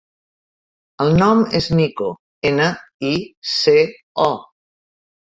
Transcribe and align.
El 1.03 1.11
nom 1.17 1.41
és 1.59 1.67
Nico: 1.79 2.07
ena, 2.51 2.65
i, 3.09 3.11
ce, 3.51 3.75
o. 4.29 4.31